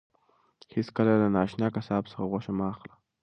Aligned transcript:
هیڅکله 0.75 1.13
له 1.21 1.27
نااشنا 1.35 1.67
قصاب 1.75 2.03
څخه 2.11 2.23
غوښه 2.31 2.51
مه 2.57 2.65
اخله. 2.73 2.93